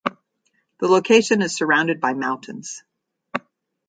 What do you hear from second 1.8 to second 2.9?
by mountains.